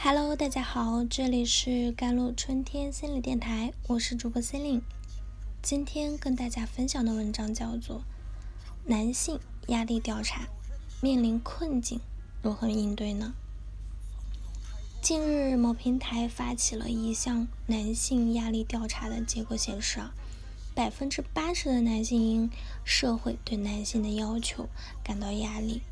[0.00, 4.82] Hello，大家好，这里是甘露春天心理电台，我是主播 c e l i n e
[5.60, 7.96] 今天跟大家分享的文章叫做
[8.84, 10.46] 《男性压力调查
[11.02, 12.00] 面临困境，
[12.40, 13.34] 如何应对呢？》
[15.04, 20.14] 近日，某平台发起了一项男性压力调查的结果显示啊，
[20.76, 22.48] 百分之八十的男性因
[22.84, 24.68] 社会对男性的要求
[25.02, 25.82] 感到压力。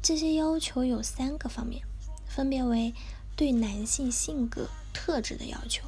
[0.00, 1.82] 这些要求有三个方面，
[2.26, 2.94] 分别为。
[3.36, 5.86] 对男性性格特质的要求，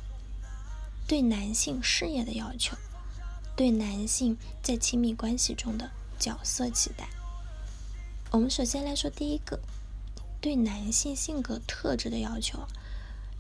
[1.07, 2.77] 对男性事业的要求，
[3.57, 7.09] 对男性在亲密关系中的角色期待。
[8.31, 9.59] 我们首先来说第一个，
[10.43, 12.59] 对男性性格特质的要求。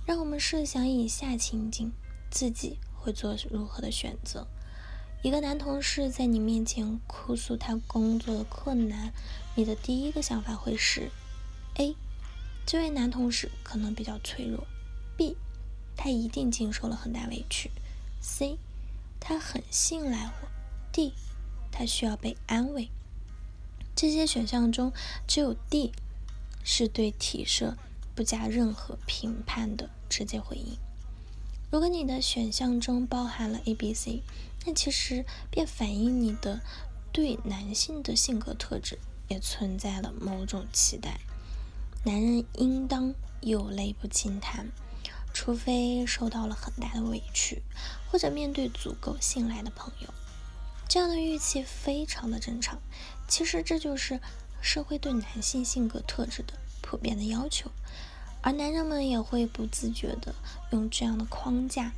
[0.07, 1.93] 让我们设想以下情景，
[2.31, 4.47] 自己会做如何的选择？
[5.21, 9.13] 一个男同事在你面前哭诉他工作的困难，
[9.55, 11.11] 你的第一个想法会是
[11.75, 11.95] A。
[12.71, 14.67] 这位男同事可能比较脆弱
[15.17, 15.39] ，B，
[15.97, 17.71] 他一定经受了很大委屈
[18.21, 18.59] ，C，
[19.19, 20.49] 他很信赖我
[20.93, 21.15] ，D，
[21.73, 22.91] 他需要被安慰。
[23.97, 24.93] 这些选项中，
[25.27, 25.93] 只有 D
[26.63, 27.75] 是对体设
[28.15, 30.77] 不加任何评判的直接回应。
[31.71, 34.23] 如果你的选项中包含了 A、B、C，
[34.67, 36.61] 那其实便反映你的
[37.13, 41.19] 对男性的性格特质也存在了某种期待。
[42.05, 44.71] 男人应当有泪不轻弹，
[45.35, 47.63] 除非受到了很大的委屈，
[48.11, 50.09] 或者面对足够信赖的朋友。
[50.89, 52.79] 这样的预期非常的正常。
[53.27, 54.21] 其实这就是
[54.63, 57.71] 社会对男性性格特质的普遍的要求，
[58.41, 60.35] 而男人们也会不自觉的
[60.71, 61.93] 用这样的框架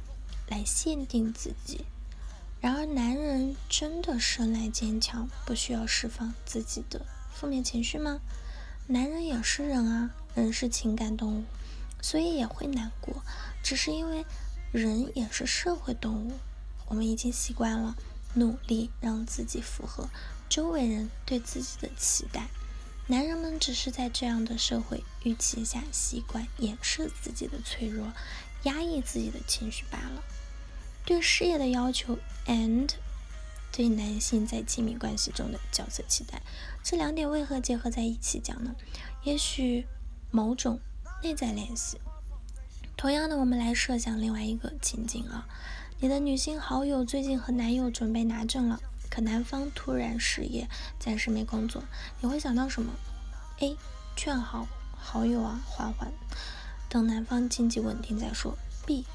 [0.48, 1.84] 来限定自己。
[2.60, 8.20] 然而，男人真的生来坚强，不需要释放自己的负面情绪吗？
[8.92, 11.44] 男人也是人啊，人是情感动物，
[12.02, 13.22] 所以也会难过。
[13.62, 14.26] 只是因为
[14.72, 16.32] 人也是社会动物，
[16.88, 17.94] 我们已经习惯了
[18.34, 20.08] 努力让自己符合
[20.48, 22.48] 周围人对自己的期待。
[23.06, 28.12] 男人们只是在这样的社会预期下习惯掩饰自己的脆弱，
[28.64, 30.24] 压抑自己的情绪罢了。
[31.04, 32.90] 对事业的要求，and。
[33.72, 36.42] 对男性在亲密关系中的角色期待，
[36.82, 38.74] 这两点为何结合在一起讲呢？
[39.22, 39.86] 也许
[40.30, 40.80] 某种
[41.22, 41.98] 内在联系。
[42.96, 45.46] 同样的，我们来设想另外一个情景啊，
[46.00, 51.82] 你的女性好友最近和男友准备拿证了，可男方突然失业，暂时没工作，
[52.20, 52.92] 你会想到什么
[53.60, 53.76] ？A.
[54.16, 56.12] 劝好好友啊，缓缓，
[56.90, 58.58] 等男方经济稳定再说。
[58.84, 59.06] B.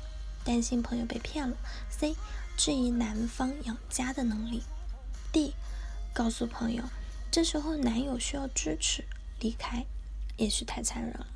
[0.46, 1.58] 担心朋友被骗了。
[1.90, 2.16] C.
[2.56, 4.64] 质疑男方养家的能力。
[5.34, 5.54] D，
[6.14, 6.84] 告诉朋友，
[7.30, 9.04] 这时候男友需要支持，
[9.42, 9.86] 离开
[10.38, 11.28] 也许太残忍了。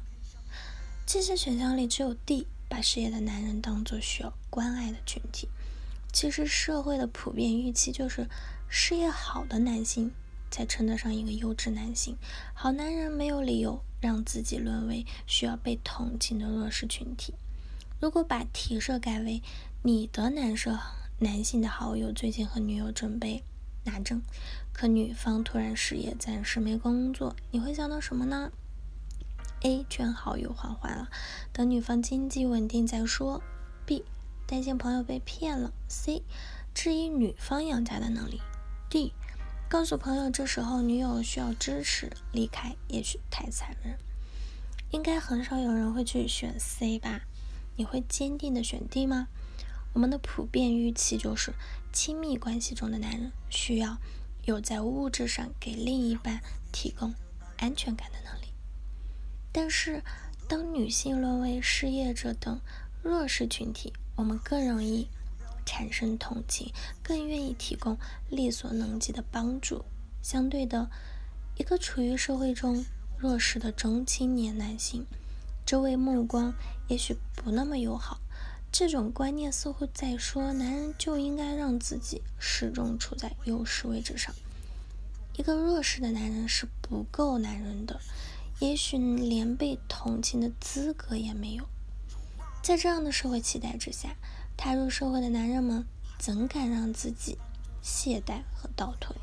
[1.05, 5.49] 这些选项里，只有 D 把事业的男人当作需要关爱的群体。
[6.13, 8.29] 其实社会的普遍预期就是，
[8.69, 10.11] 事业好的男性
[10.49, 12.15] 才称得上一个优质男性。
[12.53, 17.33] 好男人没有理由让自己沦为需要被同情的弱势群体。
[17.99, 19.41] 如果把题设改为
[19.83, 20.79] 你的男设。
[21.21, 23.43] 男性的好友最近和女友准备
[23.83, 24.21] 拿证，
[24.71, 28.53] 可女方突然失业，暂时没工作，你会想到什么呢
[29.63, 29.85] ？A.
[29.89, 31.09] 劝好友缓缓了，
[31.51, 33.43] 等女方经济稳定再说。
[33.85, 34.05] B.
[34.47, 35.73] 担心朋友被骗了。
[35.89, 36.23] C.
[36.73, 38.39] 质疑女方养家的能力。
[38.89, 39.11] D.
[39.67, 43.99] 告诉朋友这时候女友需要支持，离开也许太残忍。
[44.91, 47.23] 应该很少有人会去选 C 吧？
[47.79, 49.29] 你会坚定的选 D 吗？
[49.93, 51.53] 我们的普遍预期就是，
[51.93, 53.97] 亲密关系中的男人需要
[54.43, 56.41] 有在物质上给另一半
[56.73, 57.15] 提供
[57.55, 58.47] 安全感的能力。
[59.53, 60.03] 但是，
[60.49, 62.59] 当女性沦为失业者等
[63.01, 65.07] 弱势群体，我们更容易
[65.65, 67.97] 产生同情，更愿意提供
[68.29, 69.85] 力所能及的帮助。
[70.21, 70.91] 相对的，
[71.55, 72.83] 一个处于社会中
[73.17, 75.05] 弱势的中青年男性，
[75.69, 76.51] 周围目光
[76.87, 78.19] 也许不那么友好。
[78.71, 84.33] 这种观念似乎在说，男人就应该让自己始终处在优势位置上。
[85.37, 88.01] 一个弱势的男人是不够男人的，
[88.57, 91.63] 也许连被同情的资格也没有。
[92.63, 94.15] 在这样的社会期待之下，
[94.57, 95.85] 踏入社会的男人们
[96.17, 97.37] 怎敢让自己
[97.83, 99.15] 懈怠和倒退？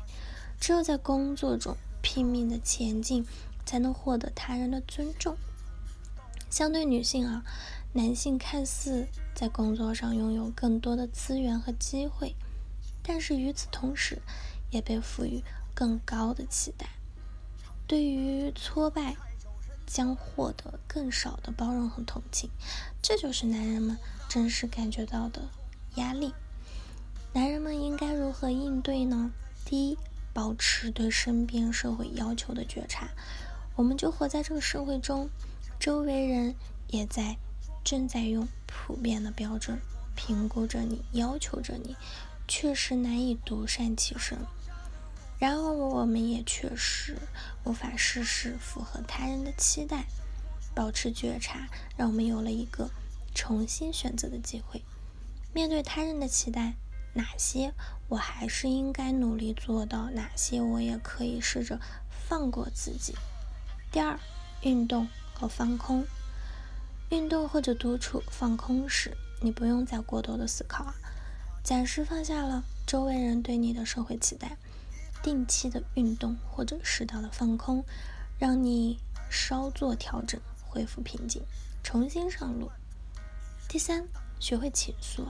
[0.61, 3.27] 只有在工作中拼命的前进，
[3.65, 5.35] 才能获得他人的尊重。
[6.49, 7.43] 相对女性啊。
[7.93, 12.35] 男性看似在工作上拥有更多的资源和机会，
[13.01, 14.21] 但是与此同时，
[14.69, 16.87] 也被赋予更高的期待。
[17.87, 19.15] 对于挫败，
[19.87, 22.51] 将获得更少的包容和同情。
[23.01, 23.97] 这就是男人们
[24.29, 25.41] 真实感觉到的
[25.95, 26.33] 压力。
[27.33, 29.31] 男人们应该如何应对呢？
[29.65, 29.97] 第一，
[30.33, 33.09] 保持对身边社会要求的觉察。
[33.75, 35.29] 我们就活在这个社会中，
[35.79, 36.55] 周围人
[36.87, 37.37] 也在
[37.83, 39.79] 正在用普遍的标准
[40.15, 41.95] 评估着你，要求着你，
[42.47, 44.37] 确实难以独善其身。
[45.39, 47.17] 然而，我们也确实
[47.63, 50.05] 无法事事符合他人的期待。
[50.73, 52.89] 保持觉察，让我们有了一个
[53.33, 54.83] 重新选择的机会。
[55.53, 56.73] 面对他人的期待。
[57.13, 57.73] 哪些
[58.09, 60.11] 我还是应该努力做到？
[60.11, 63.15] 哪些我也可以试着放过自己？
[63.91, 64.19] 第二，
[64.61, 65.07] 运动
[65.37, 66.05] 和放空。
[67.09, 70.95] 运动或者独处放空时，你不用再过多的思考啊，
[71.63, 74.57] 暂时放下了周围人对你的社会期待。
[75.23, 77.83] 定期的运动或者适当的放空，
[78.39, 78.99] 让你
[79.29, 81.41] 稍作调整，恢复平静，
[81.83, 82.71] 重新上路。
[83.67, 84.07] 第三，
[84.39, 85.27] 学会倾诉。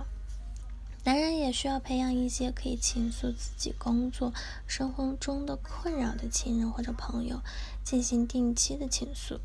[1.03, 4.33] 男人也需要培养一些可以倾诉自己工作、
[4.67, 7.39] 生活中的困扰的亲人或者朋友，
[7.83, 9.39] 进行定期的倾诉。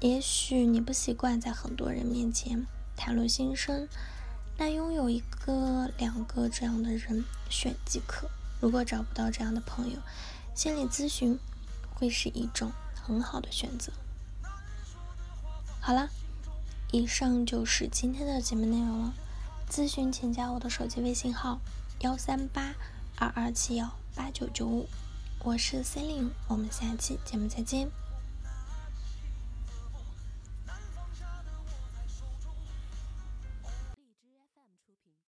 [0.00, 2.66] 也许你不习惯在很多人面前
[2.96, 3.88] 袒露心声，
[4.56, 8.30] 那拥有一个、两个这样的人选即可。
[8.60, 9.98] 如果找不到这样的朋友，
[10.54, 11.38] 心理咨询
[11.94, 13.92] 会是一种很好的选择。
[15.80, 16.10] 好了，
[16.92, 19.14] 以上就是今天的节目内容了。
[19.70, 21.60] 咨询请加我的手机微信号：
[22.00, 22.74] 幺三八
[23.16, 24.88] 二二七幺八九九五，
[25.40, 28.07] 我是 Celine，我们下期节目再见。